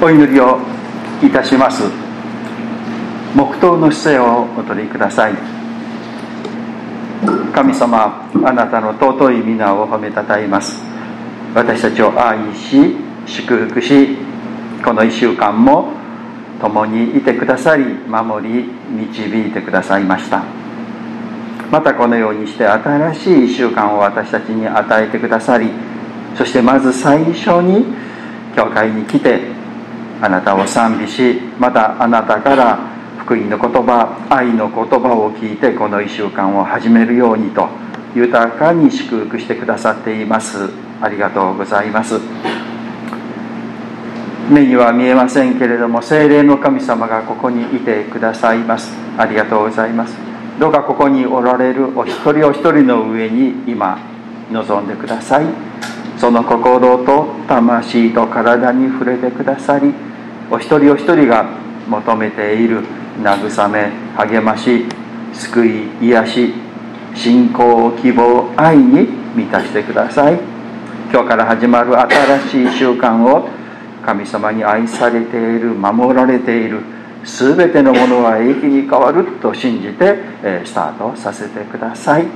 [0.00, 0.60] お祈りを
[1.20, 1.82] いたします。
[3.34, 5.34] 黙祷の姿勢をお取りください。
[7.52, 10.80] 神様あなたの尊い皆を褒めたたえます。
[11.52, 12.94] 私たちを愛し
[13.26, 14.16] 祝福し
[14.84, 15.92] この1週間も
[16.60, 20.44] 共にいてくださり守り導いてくださいました。
[21.72, 25.68] またこのようにして新しい1週間を私たちに与えてくださり
[26.36, 27.84] そしてまず最初に
[28.56, 29.57] 教会に来て
[30.20, 32.78] あなたを賛美しまたあなたから
[33.18, 37.68] 福音の言葉愛の言葉を聞いてこの1週間を始めるようにと
[38.14, 40.70] 豊かに祝福してくださっています。
[41.00, 42.18] ありがとうございます。
[44.50, 48.90] 目には見えませんけれども精霊の神様がここにいてくださいます。
[49.18, 50.16] ありがとうございます。
[50.58, 53.98] どうかここにおられるお一人お一人の上に今
[54.50, 55.46] 望んでください。
[56.16, 59.94] その心と魂と体に触れてくださり
[60.50, 61.44] お一人お一人が
[61.86, 62.82] 求めている
[63.22, 64.86] 慰め励まし
[65.34, 66.54] 救い癒し
[67.14, 70.40] 信仰希望愛に満たしてください。
[71.12, 73.48] 今日から始まる新しい習慣を
[74.04, 76.80] 神様に愛されている守られている
[77.24, 80.16] 全てのものは永久に変わると信じて
[80.64, 82.26] スタートさせてください。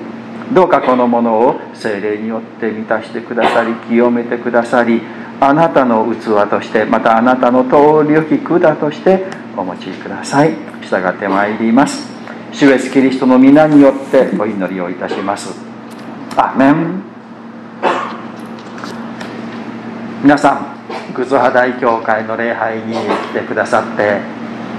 [0.52, 5.00] どうかこのものを精霊によって満たしてくださり清めてくださり
[5.44, 9.24] あなたの器としてまたあなたの通りよき管として
[9.56, 10.54] お持ちください。
[10.82, 12.08] 従ってまいります。
[12.52, 15.52] 主イエスキリストの皆によってお祈りをいたします。
[16.36, 17.02] アメン。
[20.22, 24.20] 皆さんグズハ大教会の礼拝に来てくださって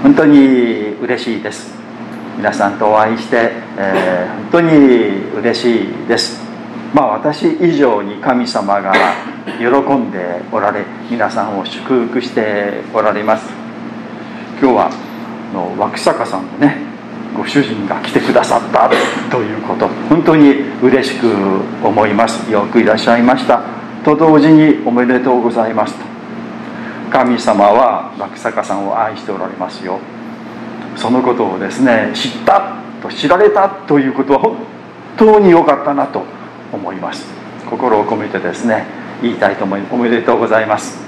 [0.02, 1.74] 本当に嬉しいです。
[2.38, 4.70] 皆さんとお会いして、えー、本当に
[5.40, 6.53] 嬉しいです。
[6.94, 8.94] まあ私以上に神様が
[9.58, 13.50] 喜んでおられ皆さんを祝福しておられます。
[14.62, 14.90] 今日は
[15.52, 16.76] の枠坂さんのね
[17.36, 18.88] ご主人が来てくださった
[19.28, 19.88] ということ。
[20.08, 21.26] 本当に嬉しく
[21.82, 22.48] 思います。
[22.48, 23.60] よくいらっしゃいました。
[24.04, 25.94] と同時におめでとうございます。
[25.94, 26.04] と
[27.10, 29.98] 神様は枠坂さんを愛しておられますよ。
[30.94, 34.56] そのことをですね知ったと知られたということは本
[35.16, 36.43] 当に良かったなと。
[36.74, 37.26] 思います。
[37.68, 38.86] 心を込めてですね
[39.22, 40.98] 言いたいと思いおめでとうございます。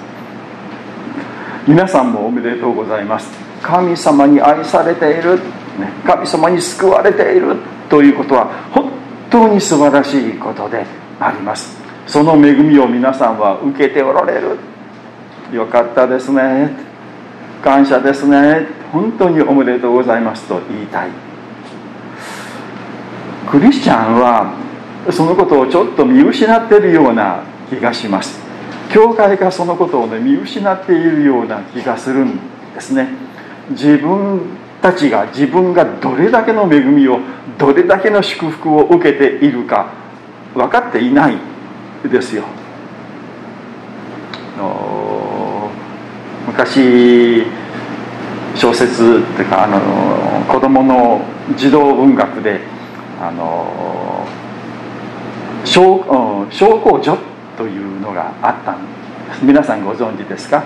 [1.66, 3.28] 皆さんもおめでとうございます。
[3.62, 5.40] 神様に愛されている、
[6.06, 7.56] 神様に救われている
[7.88, 8.90] ということは本
[9.30, 10.86] 当に素晴らしいことで
[11.18, 11.76] あります。
[12.06, 14.56] その恵みを皆さんは受けておられる。
[15.52, 16.70] よかったですね。
[17.62, 18.66] 感謝ですね。
[18.92, 21.10] 本当におめでとうございますと言いたい。
[23.50, 24.52] クリスチャンは
[25.10, 28.38] そのことをちょっと見失っているような気がします。
[28.90, 32.38] 教会がそのことをね見失っているような気がするん
[32.74, 33.08] ですね。
[33.70, 34.40] 自分
[34.80, 37.18] たちが自分がどれだけの恵みを
[37.58, 39.92] どれだけの祝福を受けているか
[40.54, 41.36] 分かっていない
[42.08, 42.44] ですよ。
[46.46, 47.44] 昔
[48.54, 49.78] 小説っていうかあの
[50.46, 51.20] 子供の
[51.56, 52.60] 児童文学で
[53.20, 54.15] あの
[55.76, 57.18] 小小公女
[57.58, 58.80] というのがあったん
[59.28, 59.44] です。
[59.44, 60.64] 皆さんご存知ですか？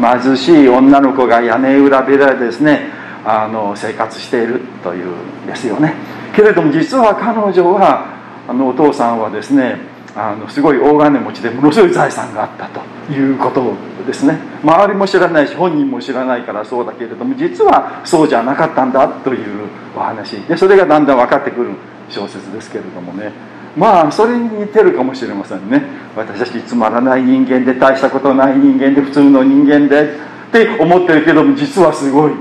[0.00, 2.90] 貧しい女の子が屋根裏部屋でですね
[3.24, 5.06] あの生活しているという
[5.44, 5.94] んですよね。
[6.34, 8.06] けれども実は彼女は
[8.48, 9.78] あのお父さんはですね
[10.16, 13.74] あのすごい大金持ちでものすごい財産があったということ
[14.04, 14.36] ですね。
[14.64, 20.40] 周りも知らないし本人も知らないからそうだけれども実はそうじゃなかったんだというお話。
[20.48, 21.70] でそれがだんだん分かってくる
[22.08, 23.30] 小説ですけれどもね
[23.76, 25.82] まあそれに似てるかもしれませんね。
[26.16, 32.32] 私たちつまらない人間で大したことない人間で普通の人間でって思ってるけども実はすごい。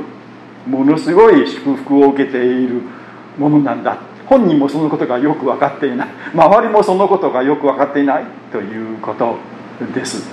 [0.68, 2.82] ものすごい祝福を受けている
[3.38, 3.98] ものなんだ。
[4.28, 6.08] 本人もそのことがよく分かっていない。
[6.34, 9.38] 周りもそのことがよく分かっていないということ
[9.94, 10.30] です。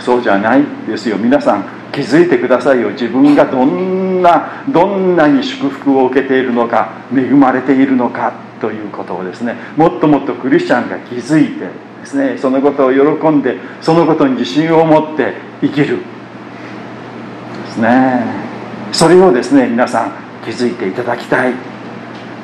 [0.00, 1.16] そうじゃないですよ。
[1.18, 2.90] 皆さん気づいてくださいよ。
[2.90, 8.47] 自分がどんなどんなに祝福を受けているのか恵まれているのか。
[8.60, 11.66] ということをですねもっともっとクリスチャンが気づいて
[12.00, 18.24] ですねそのことを喜んでそのことに自信を持って生きるですね。
[18.92, 20.12] それをですね皆さん
[20.44, 21.54] 気づいていただきたい。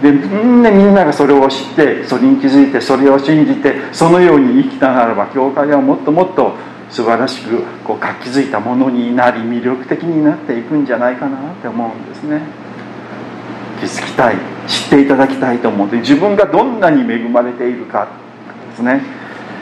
[0.03, 6.53] でみんなみんながそれを知ってそれに気づいてそれを信じてそのように生きたならば教会はもっともっと
[6.91, 12.43] 素晴らしくこう活気づいたものになり魅力的になっていくんじゃないかなって思うんですね。
[13.81, 14.37] 気づきたい
[14.67, 18.09] 知っていただきたいと思って自分がどんなに恵まれているか
[18.71, 19.03] ですね。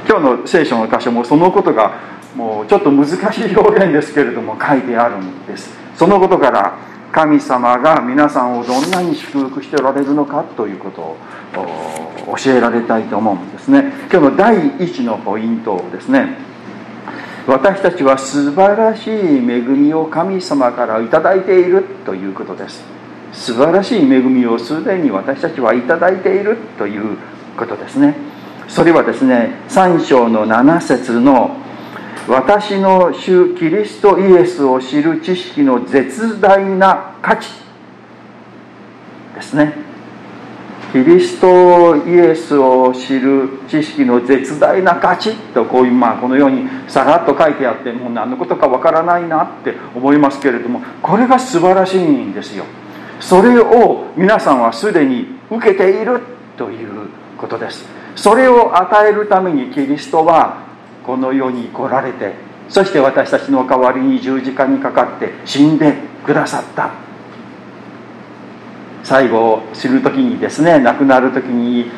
[0.08, 2.00] 今日の聖書の箇所もそのことが
[2.36, 3.12] もうちょっと難し
[3.42, 5.70] い表現ですけれども書いてあるんです。
[5.96, 6.78] そのことから
[7.12, 11.16] 神様が皆さんをどんなに祝福しておられるのかということを
[12.38, 13.92] 教えられたいと思うんですね。
[14.10, 16.38] 今日の第一のポイントですね
[17.46, 22.91] 私たちは素晴らしい恵みを神様から頂いているということです。
[23.32, 27.16] 素晴らしい恵みをすでに私たちは頂いているという
[27.56, 28.14] ことですね。
[28.68, 31.56] それはですね3章の7節の
[32.28, 37.48] 私の主キリストイエスを知る知識の絶大な価値
[39.34, 39.74] ですね。
[40.92, 52.64] キリストイエスを知る知識の絶大な価値とこういうまあこのようにさらっと書いてあってもう何のことかわからないなって思いますけれどもこれが素晴らしいんですよ。
[53.22, 56.20] それを皆さんはすでに受けている
[56.58, 57.08] という
[57.38, 57.86] ことです。
[58.16, 60.66] それを与えるためにキリストは
[61.06, 62.34] この世に来られて
[62.68, 65.94] そして私たちの代わりに十字架にかかって死んで
[66.26, 66.90] くださった。
[69.04, 71.90] 最後を知る時にですね亡くなる時に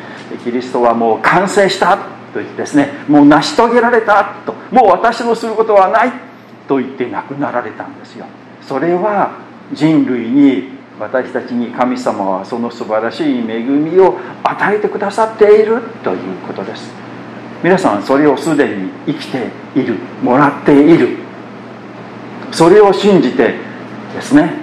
[0.43, 1.97] キリストはもう完成した
[2.33, 4.53] と言ってですねもう成し遂げられたと。
[4.71, 6.11] もう私のすることはない
[6.67, 8.25] と言って亡くなられたんですよ。
[8.61, 9.31] それは
[9.73, 16.89] 人類に私たちに神様はその素晴らしい恵みを与えてくださっているということです。
[17.63, 21.17] 皆さんそれをすでに生きているもらっている。
[22.51, 23.55] それを信じて
[24.13, 24.53] ですね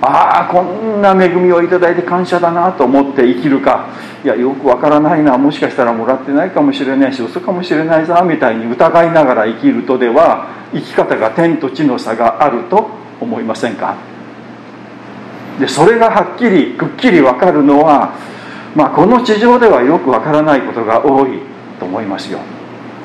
[0.00, 3.88] ああこんな恵みをいただいて感謝だなと思って生きるか。
[4.24, 5.36] いやよくわからないな。
[5.36, 12.88] もしかしたらもらってないかもしれないし嘘かもしれないぞみたいに疑いながら生きるとでは生き方が天と地の差があると
[13.20, 14.15] 思いませんか？
[15.58, 18.14] でそれがはっきりくっきり分かるのは、
[18.74, 21.40] まあ、この地上ではよくわからないことが多い
[21.78, 22.40] と思いますよ。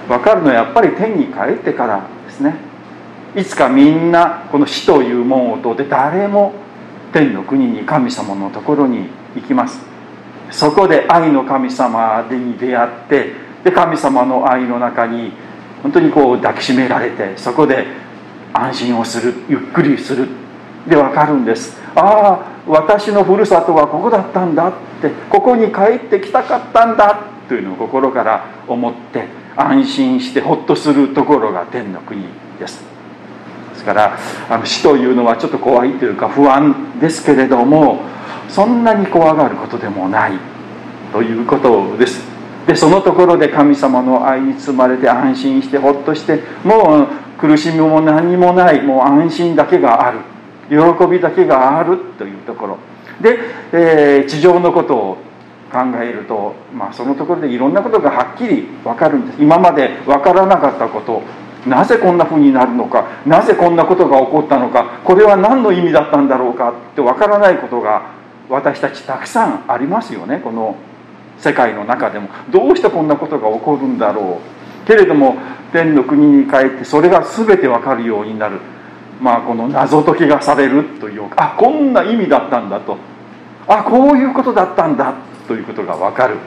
[0.08, 2.56] 分かるのはやっぱり天に帰ってからですね。
[3.36, 6.54] いつかみんなこの死という門を通って誰も
[7.14, 9.80] 天の国に神様のところに行きます。
[10.50, 13.32] そこで愛の神様に出会って
[13.64, 15.32] で神様の愛の中に
[15.82, 17.86] 本当にこう抱きしめられてそこで
[18.54, 20.41] 安心をするゆっくりする。
[20.88, 21.78] で分かるんです。
[21.96, 29.26] ああ私のふるさとはここだったんだってここに帰ってきたかったんだというのを心から思って
[29.56, 32.24] 安心してほっとするところが天の国
[32.60, 32.84] です。
[33.72, 34.18] ですから
[34.50, 38.02] あの死というのはちょっと怖いというか不安ですけれども
[38.48, 40.34] そんなに怖がることでもない
[41.12, 42.22] ということです。
[42.68, 47.08] でそのところで神様の愛に包まれて安心してほっとしてもう
[47.40, 50.20] 苦しみも何もないもう安心だけがある。
[50.72, 52.78] 喜びだけがあるというところ。
[53.22, 53.40] で、
[53.74, 55.18] えー、地上のことを
[55.72, 59.42] 考えると、まあ、そのところでいろんなことがはっきり分かるんです。
[59.42, 61.22] 今まで分からなかったこと。
[61.68, 63.06] なぜこんなふうになるのか。
[63.26, 65.02] なぜこんなことが起こったのか。
[65.04, 66.72] これは何の意味だったんだろうか。
[66.72, 68.14] って分からないことが
[68.50, 70.40] 私たちたくさんありますよね。
[70.44, 70.76] この
[71.38, 72.30] 世界の中でも。
[72.50, 74.40] どうしてこんなことが起こるんだろ
[74.86, 74.88] う。
[74.88, 75.36] けれども
[75.72, 78.60] 天の国に帰ってそれが全て分かるようになる。
[79.22, 82.98] まあこの謎解きがされるというかあこんな意味だったんだと。
[83.68, 85.14] あこういうことだったんだ
[85.48, 86.38] ということが分かる。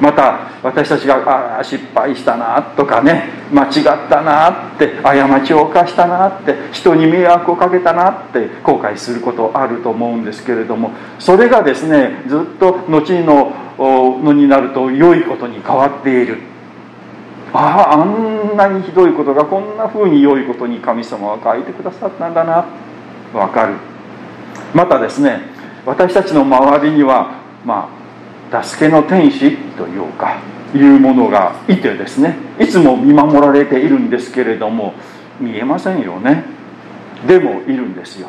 [0.00, 16.49] また私たちがあ失敗したなとかね間違ったなって過ちを犯したなって人に迷惑をかけたなって後悔することあると思うんですけれどもそれがですねずっと後ののになると良いことに変わっている。
[17.52, 22.64] あああんなにひどいことがこんな風に良いことに神様は書いてくださったんだな。
[23.32, 23.74] 分かる。
[24.74, 25.40] またですね
[25.84, 27.88] 私たちの周りにはま
[28.52, 30.38] あ助けの天使というか
[30.74, 34.94] いうものがいてですねいつも見守られているんですけれども
[35.40, 36.44] 見えませんよね。
[37.26, 38.28] でもいるんですよ。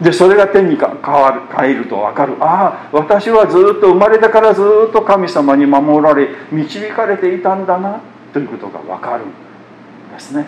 [0.00, 2.36] でそれが天に変わる変えると分かる。
[2.40, 8.00] ああ私はずっと生まれたからずっと神様に守られ導かれていたんだな。
[8.32, 9.28] ということが分かるん
[10.12, 10.46] ですね。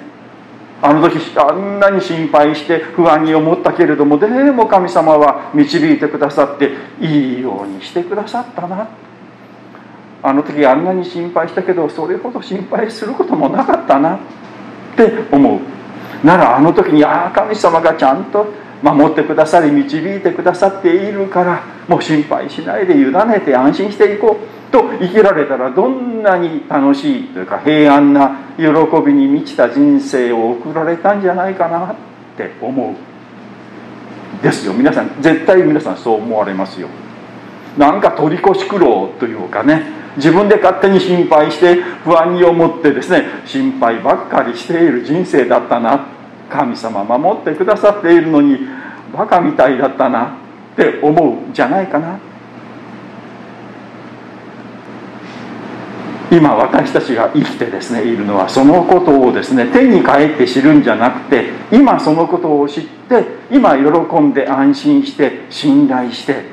[0.85, 8.89] あの時あんなに心配して不安に思ったけれどもでも神様は導いてくださっていいようにしてくださったな。
[10.25, 14.17] あの時あんなに心配したけどそれほど心配することもなかったな。
[14.17, 14.19] っ
[14.97, 16.27] て思う。
[16.27, 18.47] ならあの時にああ神様がちゃんと
[18.83, 24.62] 守ってくださり導いてくださっているからもう心配しないで委ねて安心していこう。
[24.73, 28.65] と生きられたらどんなに楽しいというか平安な喜
[29.07, 31.97] びに満ちた人生を送られたんじゃないかなっ
[32.37, 33.13] て思う。
[34.43, 34.73] ですよ。
[34.73, 36.89] 皆さん絶対皆さんそう思われますよ。
[37.79, 39.83] なんか取り越し苦労というかね
[40.17, 46.07] 自分で勝手に心配して不安に思ってですね心配ばっかりしている人生だったな。
[46.51, 48.59] 神様守ってくださっているのに
[49.17, 50.37] バカみたいだったな
[50.73, 52.19] って思うじゃないかな。
[56.33, 66.47] 今私たちが生きてですねいるのはそのことをですね手に返って知るんじゃなくて今そのことを知って今喜んで安心して信頼して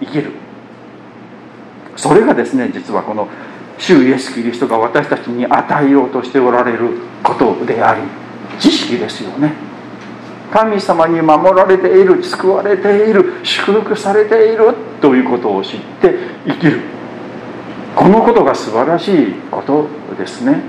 [0.00, 0.32] 生きる。
[1.96, 3.28] それがですね実はこの
[3.78, 8.02] 主イエス・キリストが私たちに与えようとしておられることであり
[8.60, 9.54] 知識ですよね。
[10.52, 16.14] 神様に守られている救われている祝福されているということを知って
[16.46, 17.01] 生きる。
[17.96, 20.60] このことが素晴らしいことですね。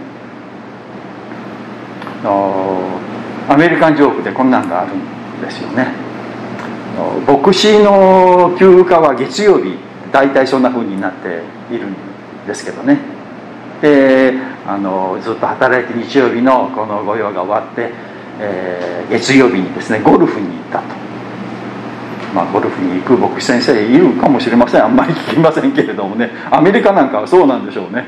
[3.49, 5.87] アメリカンジョークでこんなんがあるんですよね。
[7.27, 9.77] 牧師の休暇は月曜日
[10.11, 11.41] 大体そんな風になって
[11.73, 11.95] いるん
[12.47, 12.99] ですけどね。
[13.81, 14.33] で
[14.65, 17.91] あのずっと働いて日曜日のこの御用が終わって、
[18.39, 21.02] えー、月曜日にですねゴルフに行ったと。
[22.33, 24.83] まあ、ゴルフに行く牧師先生いるかもしれません。
[24.83, 26.31] あんまり聞きませんけれどもね。
[26.51, 28.05] アメリカなんかはそうなんでしょうね。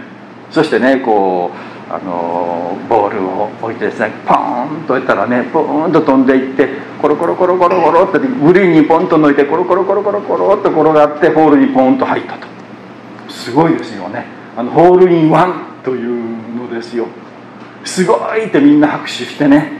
[0.52, 6.70] そしてねこうあのボールを置いてですねポーンと置いたらねポーンと飛んでいって
[7.02, 12.48] コロコロコロコロコロってグリーンにポンと抜いてコロコロコロコロコロっと転がってホールにポンと入ったと。
[13.30, 14.26] すごいですよね。
[14.58, 17.06] あのホールインワンというのですよ。
[17.84, 19.72] すごいってみんな拍手してね。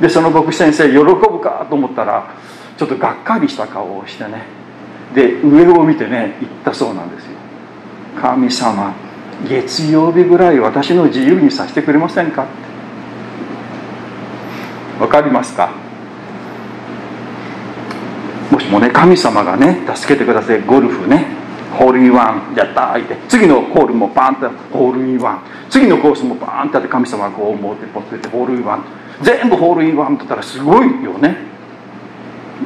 [0.00, 2.34] でその牧師先生喜ぶかと思ったら
[2.76, 4.42] ちょっとがっかりした顔をしてね。
[5.14, 7.30] で上を見てね言ったそうなんですよ。
[8.20, 8.94] 神様
[9.48, 12.46] 月曜日ぐらい私の自由にさせてくれませんか？
[15.00, 15.70] わかりますか？
[18.50, 20.62] もしもね神様がね助けてください。
[20.62, 21.26] ゴルフね。
[21.78, 22.54] ホールインワン。
[22.56, 23.16] やったーって。
[23.28, 25.42] 次のホールもバーンってホールインワン。
[25.68, 28.84] 次のコースもバーンってって神様がこう持ってポッてってホールインワン。
[29.22, 31.36] 全部ホールインワンって言ったらすごいよね。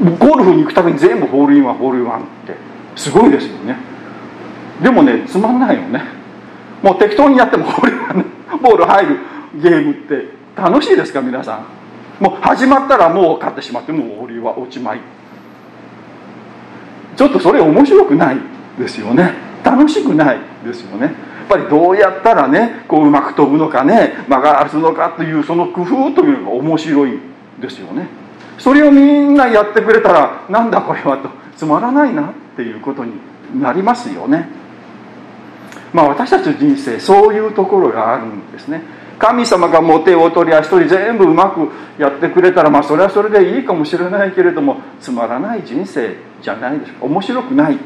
[0.01, 2.55] ゴルフに行くために全部ホールインワンホールインワンって
[2.97, 3.77] すごいですよね。
[4.83, 6.03] でもねつまんないよね。
[6.83, 8.25] もう適当にやってもホールインワン
[8.63, 9.19] ボール入る
[9.57, 12.23] ゲームって楽しいですか皆さん。
[12.23, 15.01] もう始まったらもう勝ってしまってもうホールインワン落ちまい。
[17.17, 18.37] ちょっとそれ面白くない
[18.79, 19.35] ですよね。
[19.63, 21.07] 楽しくないですよね。
[21.07, 21.15] やっ
[21.49, 27.19] ぱりどうやったらねこううまく飛ぶのかね曲がらすのかというその工夫というのが面白い
[27.61, 28.20] ですよね。
[28.61, 31.31] それをみんなやってくれたらなんだこれはと。
[31.57, 33.13] つまらないなっていうことに
[33.61, 34.49] なりますよね。
[35.93, 38.83] まあ私たちの人生そういうところがあるんですね。
[39.19, 47.05] 神様がモテを取りや一人全部うまくやってくれたらまあそれはそれでいいかもしれないけれどもつまらない人生じゃないでしょうか。
[47.07, 47.79] 面白くない。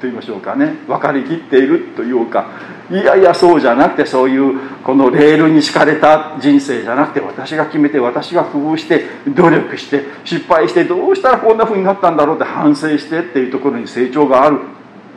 [0.00, 0.74] と言いましょうかね。
[0.86, 2.50] 分かりきっているというか。
[2.90, 14.60] いやいやそうじゃなくてそういうこのレールに敷かれた人生じゃなくて私が決めて私が工夫して努力して失敗してどうしたらこんな風になったんだろうって反省してっていうところに成長がある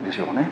[0.04, 0.48] でしょうね。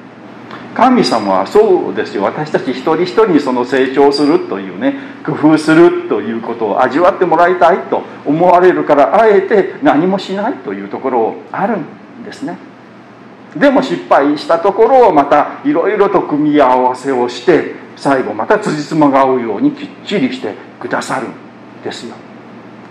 [0.75, 2.23] 神様はそうですよ。
[2.23, 4.95] 私たち一人一人にその成長するというね
[5.27, 12.57] 工夫するということを味わってもらいたいと思われるからあえて何もしないというところあるんですね。
[13.57, 21.33] でも失敗したところをまたいろいろと組み合わせをして最後また辻褄が合うようにきっちりしてくださるん
[21.83, 22.14] ですよ。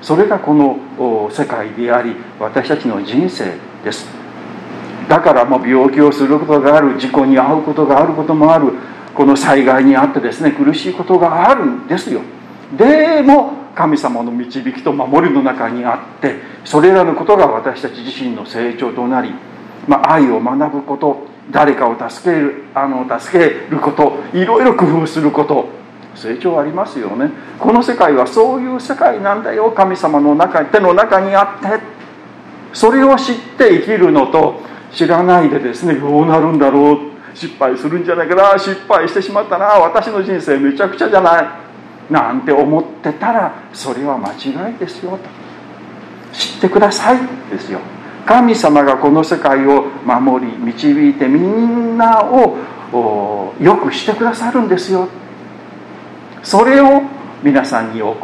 [0.01, 4.07] それがこの世界であり私たちの人生です。
[5.07, 8.73] だからもう病気をすることがある事故に遭うことがあることもある
[9.15, 12.21] この災害にあってですね苦しいことがあるんですよ。
[12.77, 16.35] でも神様の導きと守りの中にあって
[16.65, 19.31] それらのことが私たち自身の成長となり
[19.87, 25.69] まあ、愛を学ぶこと誰かを助けるあの助けることいろいろ工夫すること
[26.13, 27.29] 成長ありますよね。
[27.59, 29.71] この世界はそういう世界なんだよ。
[29.71, 31.79] 神様の中手の中にあって
[32.73, 36.97] それを知って生きるのと知らないでですねどうなるんだろう。
[37.33, 38.57] 失敗するんじゃないかな。
[38.57, 39.65] 失敗してしまったな。
[39.65, 41.45] 私の人生めちゃくちゃじゃない。
[42.09, 45.17] なんて思ってたらそれは間違いですよと。
[46.33, 47.19] 知ってください
[47.51, 47.79] ですよ。
[48.27, 52.57] 神様がこの世界を守り導いてみんなを
[53.59, 55.07] よくしてくださるんですよ。
[56.43, 57.01] それを
[57.41, 58.15] 皆さんに教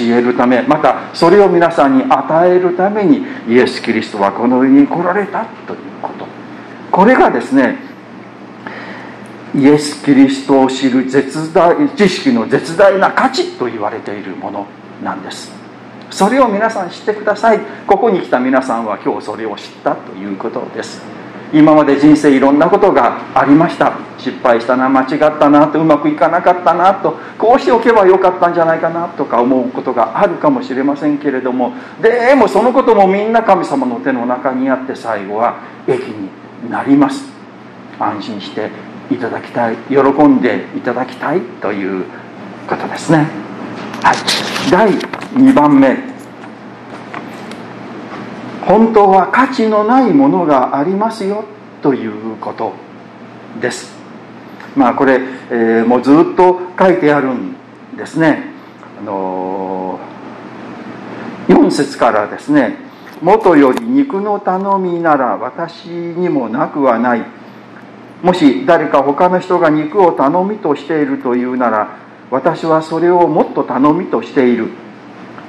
[0.00, 6.26] えるためまたそれを皆さんに与えるためにイエス・キリストはこの世に来られたということ。
[6.90, 7.76] これがですね
[9.54, 14.66] イエス・キリストを知る絶大知識の絶大な価値と言われているもの
[15.04, 15.57] なんです。
[16.10, 17.60] それを皆さん知ってください。
[17.86, 21.02] ここに来た皆さんは今日それを知ったということです。
[21.52, 23.92] 今まで人生いろんなことがありました。
[24.18, 31.72] 失敗したな間違ったなとうまくいかなかったなとこうしておけばよかったんじゃないかなとか思うことがあるかもしれませんけれども
[32.02, 36.28] でもそのこともみんな神様の手の中にあって最後は益に
[36.70, 37.24] なります。
[37.98, 38.70] 安心して
[39.10, 42.04] いただきたい喜んでいただきたいという
[42.68, 43.26] ことですね。
[44.02, 44.12] は
[44.86, 45.17] い。
[45.38, 45.96] 2番目。
[48.66, 51.44] 本当は価値のないものがありますよ
[51.80, 52.72] ということ
[53.60, 53.96] です。
[54.76, 57.56] まあこれ、えー、もうずっと書いてあるん
[57.96, 58.50] ですね。
[59.00, 62.76] あのー、4節からですね。
[63.22, 67.22] 元より肉の頼みなら私にもなくはない。
[68.22, 71.96] もし誰か他の人が肉を頼みとしているというなら
[72.32, 74.87] 私はそれをもっと頼みとしている。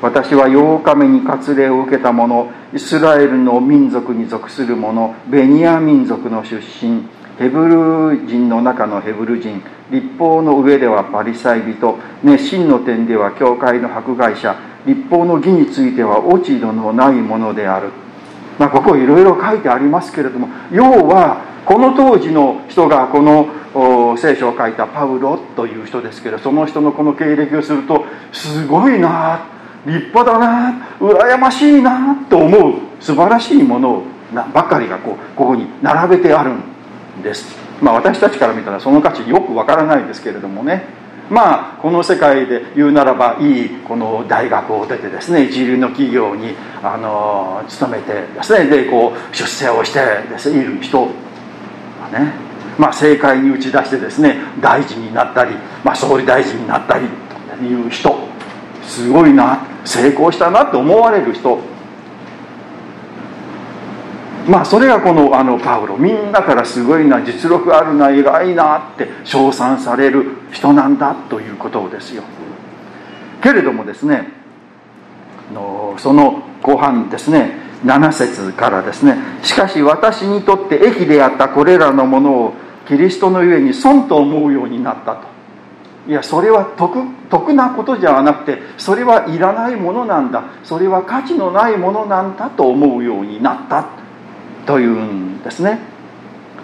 [0.01, 7.03] 私は8日目に割礼を受けた者イスラエルの民族に属する者ベニヤ民族の出身
[7.37, 17.91] ヘブル人の中のヘブル人立法の上ではパリサイ人熱心の点では教会の迫害者立法の義については落ち度のないものである、
[18.57, 29.58] まあ、ここいろいろ書いてありますけれども要はこの当時の人がこの聖書を書いたパウロという人ですけどその人のこの経歴をするとすごいなあ
[29.89, 34.03] 立派だな羨ましいなと思う素晴らしいものを
[34.53, 37.57] ばかりがこうここに並べてあるんです。
[37.81, 40.83] まあ私たちから見たらその価値よくわからないですけれどもね。
[41.29, 51.09] まあこの世界で言うならばいいこの大学を出てですね一流の企業にあの勤めてですねでこう出世をしてです、ね、いる人は
[52.11, 52.33] ね
[52.79, 55.53] まあ、政界に打ち出してですね大臣になったり、
[55.83, 57.07] まあ、総理大臣になったり
[57.57, 58.29] という人。
[58.89, 61.59] すごいな成功したなと思われる人。
[64.47, 65.97] まあそれがこのあのパウロ。
[65.97, 72.23] みんなからすごいな実力あるな偉いなって称賛される人なんだということですよ。
[73.41, 74.27] けれどもですね
[75.53, 77.53] のその後半ですね
[77.85, 82.53] 7節からですねしかし私にとって益であったこれらのものを
[82.87, 85.28] キリストのゆえに損と思うようになったと。
[86.09, 86.97] いやそれは得
[87.29, 90.43] 得なことじゃなくてそれはいらないものなんだ。
[90.63, 93.85] それは価値のないものなんだと思うようになった
[94.65, 95.79] というんですね。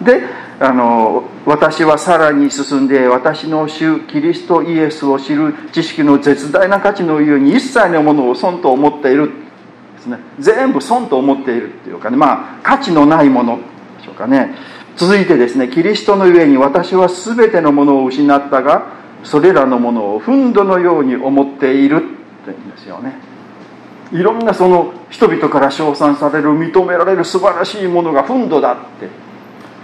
[0.02, 0.24] で
[0.58, 9.30] あの私はさらに進んで私の主キリストイエスを知る知識の絶大な価値のゆえに一切のものを損と思っている
[9.96, 10.18] ですね。
[10.40, 12.16] 全部損と思っているっていうかね。
[12.16, 13.58] まあ価値のないもの
[13.98, 14.56] でしょうかね。
[14.96, 18.95] 続いてですねキリストのゆえに私は全てのものを失ったが
[19.26, 22.06] それらのものを憤怒のように思っているって
[22.46, 23.14] 言うんですよね。
[24.12, 29.08] いろんなその人々から称賛される認められる素晴らしいものが憤怒だって。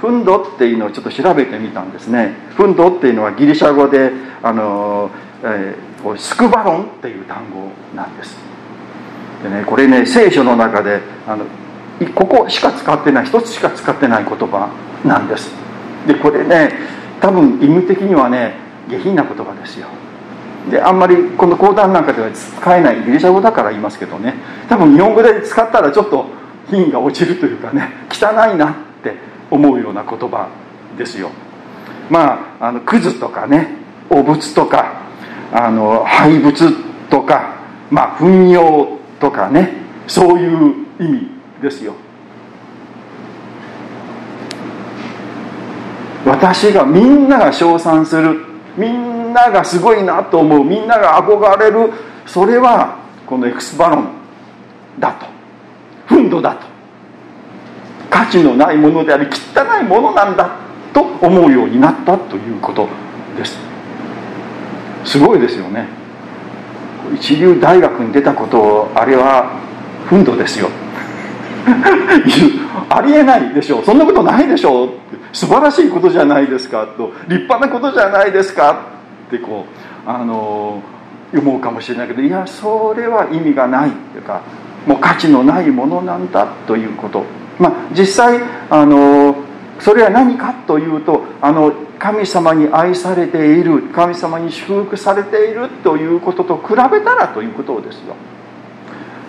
[0.01, 2.35] 憤怒っていうのをちょっと調べてみたんですね。
[2.57, 5.11] 憤怒っていうのはギリシャ語であの、
[5.43, 8.37] えー、スクバロンっていう単語なんです。
[9.43, 11.45] でねこれね聖書の中であの
[12.15, 14.71] ここしか使ってない一つしか使ってない言葉
[15.05, 15.51] なんです。
[16.07, 16.73] でこれね
[17.21, 18.55] 多分意味的にはね
[18.93, 19.87] 下品な言葉ですよ。
[20.71, 24.35] であんまりこの講談なんかでは使えないギリシャ語だから言いますけどね。
[24.69, 26.27] 多分日本語で使ったらちょっと
[26.71, 29.17] 品が落ちるというかね汚いなって
[29.51, 30.49] 思うような言葉
[30.97, 31.31] ですよ。
[32.11, 33.77] まああのクズとかね
[34.09, 35.03] 汚物とか
[35.53, 36.73] あの廃物
[37.11, 37.57] とか
[37.91, 39.73] まあ糞尿とかね
[40.07, 41.29] そういう意味
[41.61, 41.95] ですよ。
[46.25, 51.93] 私がみんなが称賛するみんながすごいなと思うみんなが憧れる
[52.27, 54.09] それはこのエクスバロン
[54.99, 55.27] だと。
[56.15, 56.67] 憤怒だと。
[58.11, 60.51] 価値のないものであり汚いものなんだ
[60.93, 62.89] と思うようになったということ
[63.37, 63.57] です。
[65.05, 65.87] すごいですよね。
[67.15, 69.59] 一流大学に出たことをあれは
[70.09, 70.69] 憤怒ですよ。
[72.89, 73.85] ありえないでしょう。
[73.85, 74.91] そんなことないでしょう
[75.33, 77.13] 素晴らしいことじゃないですかと。
[77.29, 78.87] 立派なことじゃないですか
[79.29, 79.67] ってこ
[80.07, 80.83] うあの
[81.33, 84.43] 思うかもしれないけどいやそれは意味がないというか
[84.87, 87.25] もう価値のないものなんだということ。
[87.59, 88.41] まあ実際
[88.71, 89.37] あの
[89.79, 98.15] それは何かというとあの神様に愛されている神様に祝福されているということと比べたらということですよ。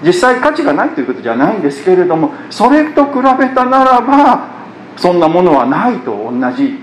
[0.03, 4.62] 実際価値がないということじゃないんですけれどもそれと比べたならば
[4.97, 6.79] そんなものはないと同じ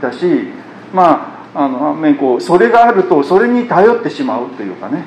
[0.00, 0.48] だし
[0.92, 5.04] まああの反面こうそれがあるとそれに頼ってしまうというかね。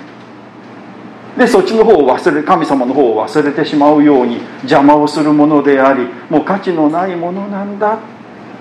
[1.37, 7.99] でそっちの方を忘れ神様の方を忘れてしまうように邪魔をするものでありもう価値のないものなんだ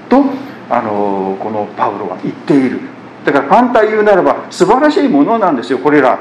[0.09, 0.25] と
[0.69, 2.81] あのこのパウロは言っている。
[3.25, 6.19] だから反対言うならば素晴らしいものなんですよこれら。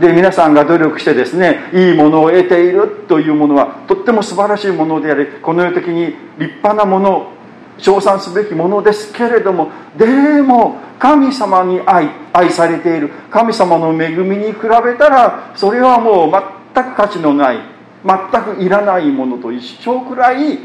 [0.00, 6.06] で皆さんが努力してですねいいものを得ているというものはとっても素晴らしいものでありこの世的に
[6.38, 7.32] 立派なもの
[7.76, 10.06] 称賛すべきものですけれどもで
[10.42, 16.30] も神様に愛愛されている神様の恵みに比べたらそれはもう
[16.74, 17.58] 全く価値のない
[18.04, 20.58] 全くいらないものと一緒くらい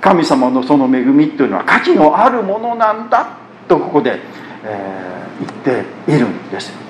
[0.00, 4.18] 神様のその恵みというのは価値のあるものなんだとここで、
[4.64, 6.89] えー、言っているんです。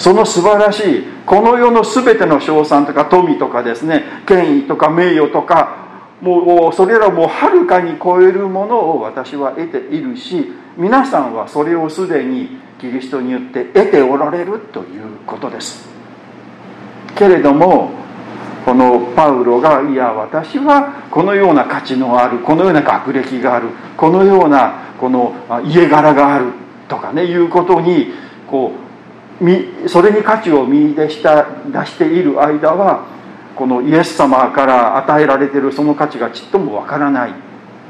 [0.00, 5.76] その素晴らしいこの世の全ての称賛とか富とかですね権威とか名誉とか
[6.22, 15.86] もうそれらもはるかに超えるものを私は得ているし皆さんはそれをすでにキリストによって得ておられるということです。
[17.14, 17.90] けれども
[18.64, 25.34] このパウロがいや私はこのような価値のあるこのような学歴があるこのようなこの
[25.66, 26.52] 家柄がある
[26.88, 28.12] とかねいうことに
[28.46, 28.89] こう
[29.86, 33.06] それに価値を見出した出している間は
[33.56, 37.32] このイエス様から与えられているその価値がちっともわからない。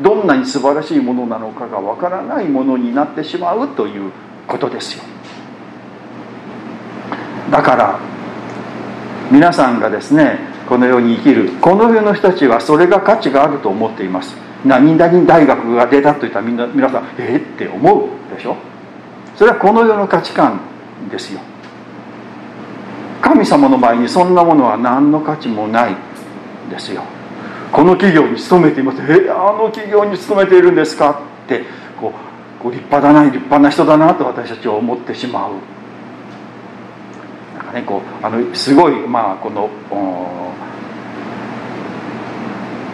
[0.00, 4.10] どんなに素晴らしいものなのかがわからないものになってしまうという
[4.46, 5.04] ことですよ。
[7.50, 7.98] だから
[9.30, 14.36] 皆さんがですねこの世に生きるこの世の人たちはそれが価値があると思っています。
[14.64, 18.56] 何々大学が出たといったらみんな皆さんえっって思うでしょ。
[19.36, 20.69] それはこの世の価値観。
[21.08, 21.40] ですよ。
[23.22, 25.96] 神様の前にそんなものは何の価値もない
[26.68, 27.02] ですよ。
[27.72, 28.98] この企業に勤めています。
[29.02, 31.64] えあの企業に勤めているんですかって
[32.00, 35.52] こうこう立派だな立派な人だなと私たちは思ってしまう。
[37.56, 39.70] なんかねこうあのすごいまあこの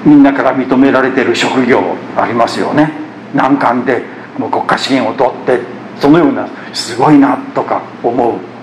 [0.05, 1.81] みんなから認められている職業
[2.17, 2.93] ありますよね。
[3.35, 4.03] 難関で
[4.39, 8.57] もう国家試験を取ってそのようなすごいなとか思う。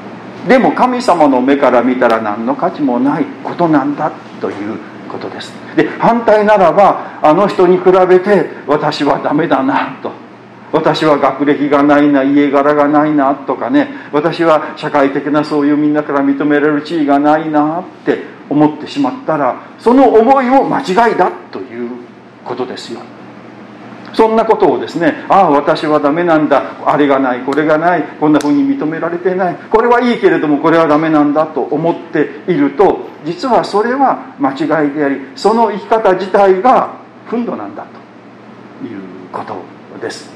[0.48, 4.78] でも神様の目から見たら何の価値もないことなんだという
[5.10, 5.54] ことです。
[5.76, 10.12] で反対ならばあの人に比べて私はダメだなと。
[10.74, 13.90] 私は学歴がないな家柄がないなとかね。
[14.12, 21.92] 私は社会的なそういうみんなから認められる地位がないなって思ってしまったらその思いも間違いだという
[22.44, 23.02] ことですよ。
[24.14, 26.86] そんなことをですねああ私はダメなんだ。
[26.86, 27.42] あれがない。
[27.42, 28.04] これがない。
[28.20, 29.56] こんなふうに認められてない。
[29.56, 36.98] これはいいけれどもこれはダメなんだと思っていると実はそれは間違いでありその生き方自体が
[37.30, 37.86] 憤怒なんだ
[38.82, 39.56] ということ
[40.00, 40.30] です。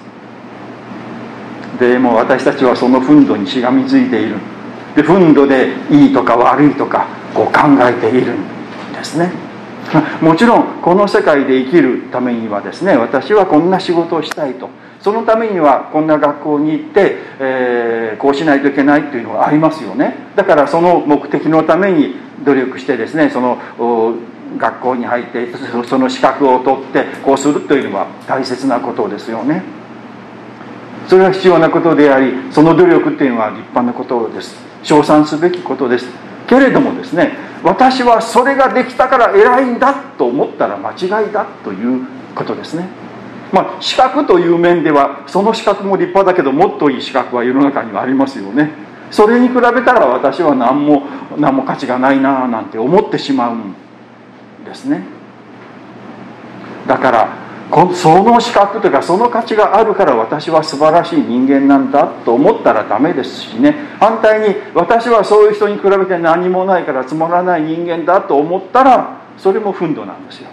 [1.79, 4.37] でも私たちはその憤怒にしがみついている。
[4.95, 9.46] で憤怒でいいとか悪いとかこう考えているんですね。
[10.21, 14.69] もちろんこの世界で生きるためにはですね私はこんな仕事をしたいと。
[14.99, 20.15] そのためにはこんな学校に行って、えー、こうしないといけないっていうのがありますよね。
[20.35, 23.57] だからその目的のために努力してですねその
[24.57, 25.47] 学校に入って
[25.87, 29.61] その資格を取ってこうするというのは大切なことですよね。
[31.07, 34.55] それは必要なことでありその努力っていうのは立派なことです。
[34.83, 36.07] 称賛すべきことです。
[36.47, 37.33] けれどもですね
[37.63, 42.05] 私はそれができたから偉いんだと思ったら間違いだという
[42.35, 42.87] ことですね。
[43.51, 48.71] まあ資格という面ではその資格も立派だけどもっといい資格は世の中にはありますよね。
[49.09, 51.03] それに比べたら私は何も
[51.37, 53.73] 何も価値がないななんて思ってしまうん
[54.65, 55.03] ですね。
[56.87, 63.75] だからその資格というかその価値があるから私は素晴らしい人間なんだと思ったらダメですしね。
[63.99, 70.49] 反対に私はそういう人に比べて何もないからつまらない人間だと思ったらそれも憤怒なんですよ。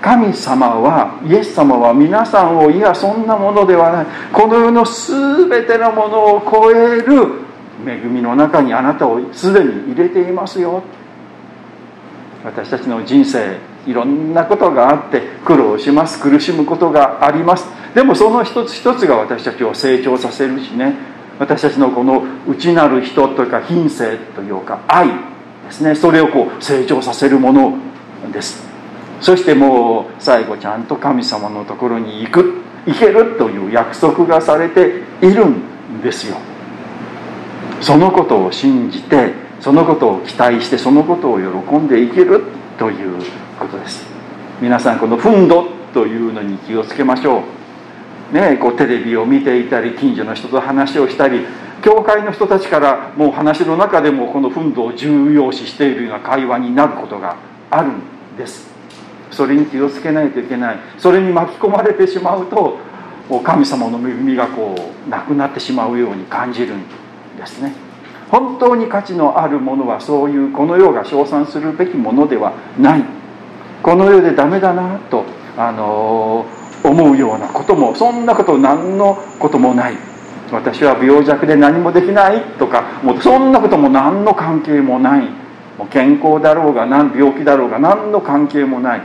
[0.00, 4.06] 神様はイエス様は皆さんをいやそんなものではない。
[4.32, 7.42] この世の全てのものを超える
[7.86, 10.82] 恵みの中にあなたをすでに入れていますよ。
[12.44, 13.56] 私たちの人生
[13.88, 17.66] いろんなことがあって苦労します苦しむことがあります。
[17.94, 20.94] でもその一つ一つが私たちを成長させるしね。
[21.38, 25.14] 私たちのこの内なる人というか品性というか愛で
[25.70, 25.94] すね。
[25.94, 27.78] それをこう成長させるもの
[28.30, 28.62] です。
[29.20, 32.62] そしてもう最後ちゃんと神様のところに行く。
[32.86, 36.36] 行けるという約束がされているんですよ。
[37.80, 42.44] そのことを信じてそのことを期待してそのことを喜んでいける。
[42.78, 43.22] という
[43.58, 44.06] ことです。
[44.60, 47.42] 皆さんこの憤怒というのに気をつけましょ
[48.32, 48.34] う。
[48.34, 51.46] ね、こうテレビを見ていたり近所の人と話をしたり
[51.82, 57.36] 教会の人たちからもう話の中でもこの奮闘を重要視しているような会話になることが
[57.70, 58.68] あるんです。
[59.30, 60.78] それに気をつけないといけない。
[60.98, 62.78] それに巻き込まれてしまうと
[63.42, 64.74] 神様の恵みがこ
[65.06, 66.82] うなくなってしまうように感じるん
[67.36, 67.87] ですね。
[68.30, 73.04] 本当に価値のあるものはそういうこの世が称賛するべきものではない。
[73.82, 75.24] この世でダメだなと、
[75.56, 76.44] あの、
[76.84, 79.96] 思うようなこともそんなこと何のこともない。
[80.52, 85.28] 私は病弱で何もできないとかもうそんなことも何の関係もない。
[85.76, 89.02] もう健康だろうが何病気だろうが何の関係もない。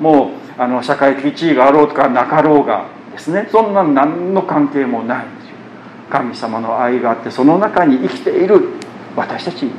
[0.00, 3.48] もうあの社会的地位があろうとかなかろうがですね。
[3.50, 5.24] そんな何の関係もない。
[6.14, 8.68] 神様の愛があってその中に生きている
[9.16, 9.72] 私たちですね。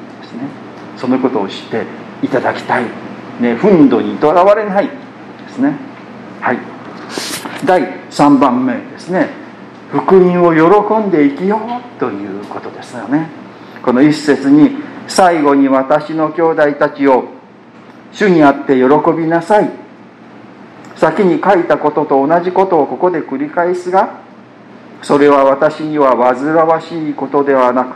[0.97, 1.85] そのことを知って
[2.21, 2.83] いただきたい、
[3.39, 4.93] ね、憤怒にとらわれないで
[5.49, 5.77] すね。
[6.41, 6.59] はい。
[7.63, 9.29] 第3番目ですね。
[9.91, 13.29] 福音を喜んで生きようということですよね。
[13.81, 14.71] この一節に
[15.07, 17.29] 最後に私の兄弟たちを
[18.11, 18.83] 主にあって喜
[19.17, 19.71] びなさい。
[20.97, 24.24] 先に書いたことと同じことをここで繰り返すが
[25.05, 27.95] それは私には煩わしいことではなく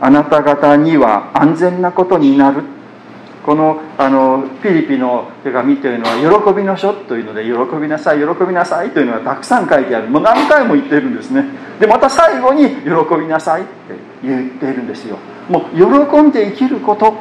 [0.00, 2.62] あなた方には安全なことになる。
[3.44, 10.08] このあのフィリピの手紙というのは喜びの書というので喜びなさい喜びなさいというのがたくさん書いてある。
[10.08, 11.44] もう何回も言ってるんですね。
[11.78, 12.90] でまた最後に喜
[13.20, 13.70] びなさいって
[14.24, 15.18] 言っているんですよ。
[15.50, 17.12] もう喜んで生きること。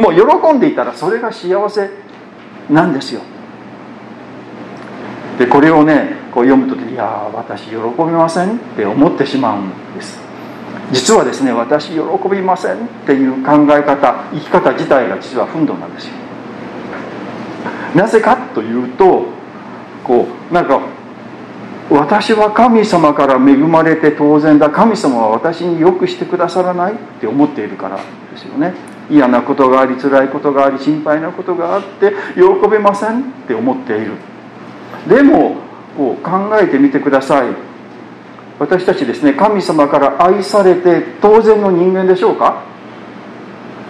[0.00, 1.88] もう喜んでいたらそれが幸せ
[2.68, 3.22] なんですよ。
[5.38, 10.22] でこれをねこう読む時に「いや私喜びません」って思ってしまうんです。
[10.92, 16.12] 実はですね私喜びませんっていう考え方生き方自体が実は憤怒なんですよ。
[17.94, 19.26] なぜかというと
[20.04, 20.80] こうなんか
[21.90, 24.70] 私は神様から恵まれて当然だ。
[24.70, 28.02] 神様は私によくしてくださらないって思っているからで
[28.36, 28.74] すよね。
[29.10, 34.12] 嫌なことがあり辛いことがあり心配なことがあって喜べませんって思っている。
[35.08, 35.56] でも
[35.96, 37.52] こう考えてみてください。
[38.58, 42.62] 私たちですね神様から愛されて当然の人間でしょうか？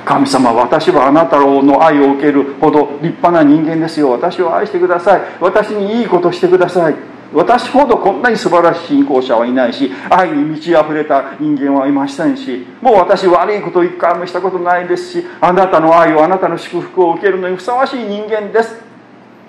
[0.05, 4.11] 神様私はあなたの愛を受けるほど立派な人間ですよ。
[4.11, 5.23] 私を愛してください。
[5.41, 6.95] 私にいいことしてください。
[7.33, 18.94] 私ほどこんなに素晴らしい信仰者はいないし愛に満ち溢れた人間はいませんしもう私悪いことを一回もしたことないですしあなたの愛をあなたの祝福を受けるのにふさわしい人間です。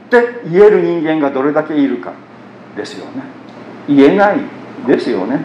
[0.06, 2.14] って言える人間がどれだけいるか
[2.76, 3.24] ですよね。
[3.88, 4.40] 言えない
[4.88, 5.40] ですよね。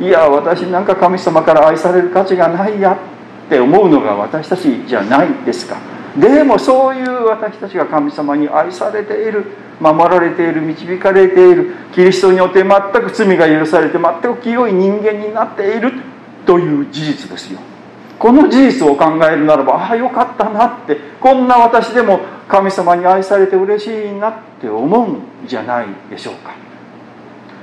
[0.00, 5.76] いや私なんか神様から愛される価値がないやって思うのが私たちじゃないですか。
[6.16, 9.44] でもそういう私たちが神様に愛されている
[9.80, 12.70] 守られている導かれているキリストによって全
[13.02, 15.92] く罪が許されて全く清い人間になっている
[16.46, 17.60] という事実ですよ。
[18.18, 26.52] この事実を考えるならばああよかったなってこんな私でも神様に愛されて嬉しいなって思うんじゃないでしょうか。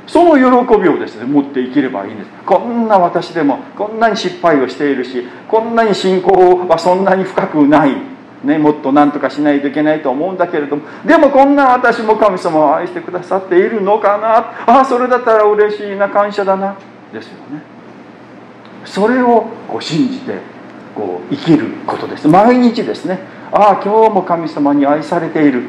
[0.08, 2.30] その喜びをですね持って生きればいいんです。
[2.46, 7.96] こんな私でもこんなに失敗をしているしこんなに信仰はそんなに深くない、
[8.44, 10.84] ね、もっと何とかしないといけないと思うんだけれども。
[11.06, 14.38] でもこんな私も神様を愛してくださっているのかな。
[14.72, 16.78] ああそれだったら嬉しいな感謝だな。
[17.12, 17.75] ですよね。
[18.86, 20.40] それをこう信じて
[20.96, 22.28] こう生きることです。
[22.28, 23.20] 毎日ですね。
[23.52, 25.64] ああ今日も神様に愛されている。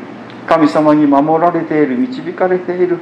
[0.46, 1.98] 神様に守られている。
[1.98, 2.98] 導かれている。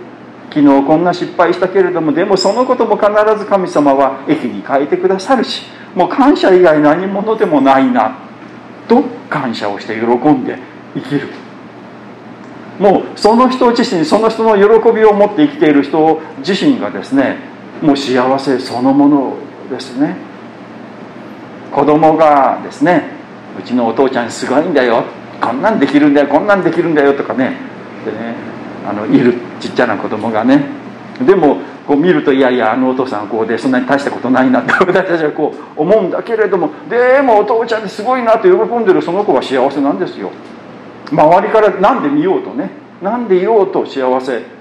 [0.51, 5.63] 昨日こんな失敗したけれどもでもそのことも必ず神様は駅に変えてくださるし
[5.97, 8.19] もう感謝以外何者でもないな。
[8.87, 10.59] と感謝をして喜んで
[10.95, 11.29] 生きる。
[12.79, 17.37] もうその人自身その人の喜びを持って生きている人自身がですね
[17.81, 19.39] もう幸せそのものを
[19.71, 20.17] ですね。
[21.73, 23.11] 子供がですね
[23.59, 25.05] うちのお父ちゃんすごいんだよ。
[25.41, 26.29] こんなんできるんだよ。
[26.29, 27.57] こんなんできるんだよとかね。
[28.05, 28.35] でね
[28.87, 30.65] あのいるちっちゃな子供がね。
[31.27, 40.31] でもこう見るといやいやあのお父さんはこうでそんなに大したことないなって 私たちはこう思うんだけれどもでもお父ちゃんってすごいなって喜んでるその子は幸せなんですよ。
[41.13, 42.71] 周りから何で見ようとね
[43.03, 44.54] 何でいようと幸せ。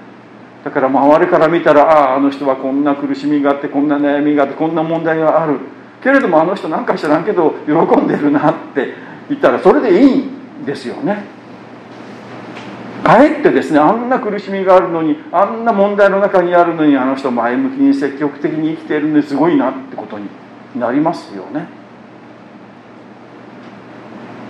[0.64, 5.60] だから周りから見たらあああの人はこんな苦しみがあってこんな悩みがあってこんな問題がある。
[6.02, 8.94] けれどもあの人なんか知らんけど喜んでるなって
[9.28, 11.24] 言ったらそれでいいんですよね。
[13.04, 20.28] かえってですねあんな苦しみがあるのにあんな問題の中にあるのにあの人前向きに積極的に生きているんですごいなってことに
[20.74, 21.68] なりますよね。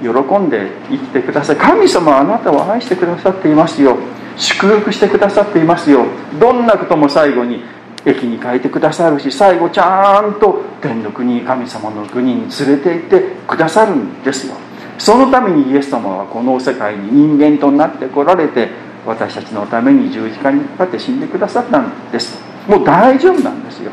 [0.00, 1.56] 喜んで生きてください。
[1.56, 3.96] 神様あなたを愛してくださっていますよ。
[4.36, 6.04] 祝福してくださっていますよ。
[6.40, 7.62] どんなことも最後に
[8.04, 14.54] 駅に変えてくださるし最後ちゃんと天の国神様の国に連れて行ってくださるんですよ。
[14.98, 18.68] そのためにイエス様はこの世界に人間となってこられて
[19.06, 22.38] 私たちのために十字架にかかって死んでくださったんです。
[22.68, 23.90] もう大丈夫なんですよ。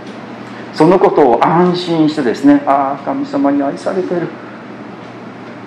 [0.74, 4.28] そのことを安心してですねああ神様に愛されてる。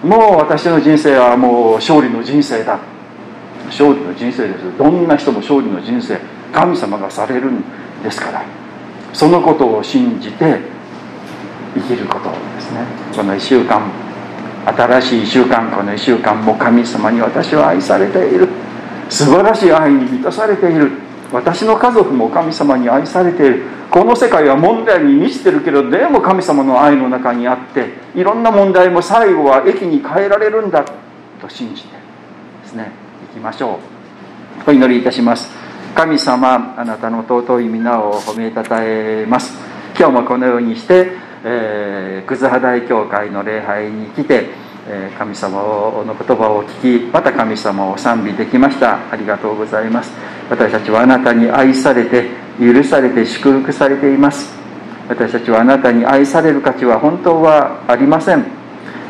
[0.03, 2.79] もう私の人生はもう勝利の人生だ。
[3.66, 4.79] 勝利の人生です。
[4.79, 6.18] どんな人も勝利の人生
[6.53, 7.62] 神様がされるん
[8.03, 8.44] ですから
[9.12, 10.59] そのことを信じて
[11.74, 12.85] 生きることですね。
[13.14, 13.90] この1週間
[14.66, 18.48] 新しい1週間この1週間も神様に私は愛されている。
[19.09, 20.92] 素晴らしい愛に満たされている。
[21.33, 23.62] 私の家族も神様に愛されている。
[23.90, 30.85] この世界は問題に満ちてるけどでも神様の愛の中にあっていろんな問題も最後は駅に変えられるんだ
[31.40, 31.88] と信じて
[32.62, 33.04] ですね。
[33.35, 33.81] きましょ
[34.66, 34.70] う。
[34.70, 35.51] お祈りいたします。
[35.94, 39.53] 神様あなたの尊い皆を褒めたたえます。
[39.99, 41.12] 今日もこのようにして、
[41.44, 44.47] えー、葛葉大教会の礼拝に来て
[44.87, 48.99] え神様の言葉を聞きまた神様を賛美できました。
[49.11, 50.12] ありがとうございます。
[50.49, 52.29] 私たちはあなたに愛されて
[52.61, 54.55] 許されて祝福されています。
[55.09, 58.47] 私たちはあなたに愛される価値は本当はありません、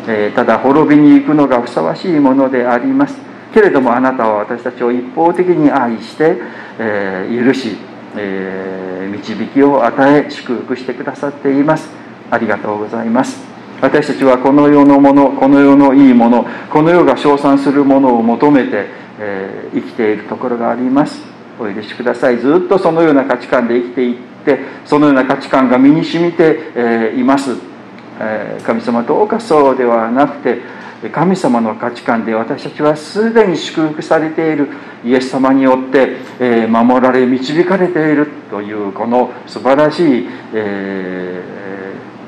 [0.08, 3.34] えー、ただ滅びに行くのがふさわしいものであります。
[3.54, 6.38] けれどもあなたは私たちを一方的に愛して、
[6.80, 7.76] えー、許し、
[8.16, 11.88] えー、導きを与え祝福してくださっています。
[12.30, 13.40] ありがとうございます。
[13.80, 18.86] 私たちはこの世のものこの世のいいものこの世が称賛するものを求めて、
[19.20, 21.22] えー、生きているところがあります。
[21.60, 22.38] お許しください。
[22.38, 27.52] ずっとそのような価値観で生きていってそのような価値観が身に染みて、え、います、
[28.18, 30.58] え、神様どうかそうではなくて
[31.10, 34.68] 神様の価値観で私たちはすでに祝福されている。
[35.04, 41.42] イエス様によって、え守られ導かれているというこの素晴らしい、え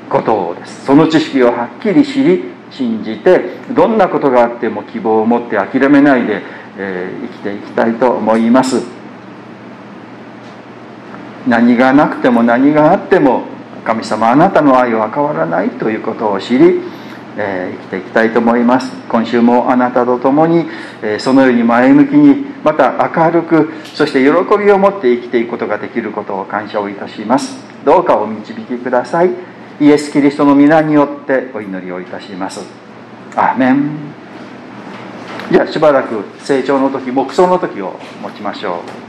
[0.09, 0.85] ことです。
[0.85, 6.41] その知識をはっきり知り信じてどんなことがあっても希望を持って諦めないで、
[6.77, 8.83] え、生きていきたいと思います。
[11.47, 13.43] 何がなくても何があっても
[13.85, 16.81] 神様あなたの愛は変わらないということを知り、
[17.37, 18.91] え、生きていきたいと思います。
[19.07, 20.65] 今週もあなたと共に、
[21.01, 27.57] え、そのように前向きにまた明るくそして喜びを持って生きていくことができることを感謝をいたします。
[27.85, 29.29] どうかお導きください。
[29.79, 32.65] イエス・キリストの皆によってお祈りをいたします。
[33.35, 33.91] アーメン。
[35.51, 39.06] じゃあしばらく成長の時牧草の時を持ちましょう。